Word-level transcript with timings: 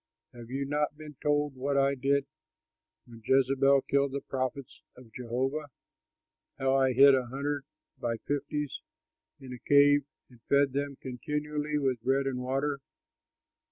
Have 0.33 0.49
you 0.49 0.65
not 0.65 0.97
been 0.97 1.15
told 1.21 1.53
what 1.53 1.77
I 1.77 1.93
did 1.93 2.25
when 3.05 3.21
Jezebel 3.23 3.83
killed 3.83 4.13
the 4.13 4.21
prophets 4.21 4.81
of 4.97 5.13
Jehovah, 5.13 5.67
how 6.57 6.73
I 6.75 6.93
hid 6.93 7.13
a 7.13 7.27
hundred 7.27 7.65
by 7.99 8.17
fifties 8.25 8.81
in 9.39 9.53
a 9.53 9.59
cave 9.59 10.03
and 10.27 10.41
fed 10.49 10.73
them 10.73 10.95
continually 10.95 11.77
with 11.77 12.01
bread 12.01 12.25
and 12.25 12.39
water?" 12.41 12.79